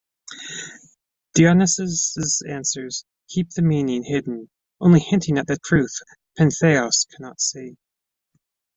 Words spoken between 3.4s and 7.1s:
the meaning hidden, only hinting at the truth Pentheus